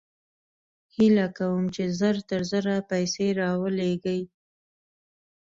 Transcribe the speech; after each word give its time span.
هېله 0.95 1.27
کوم 1.37 1.61
چې 1.75 1.83
زر 1.99 2.15
تر 2.29 2.41
زره 2.51 2.75
پیسې 2.89 3.27
راولېږې 3.39 4.19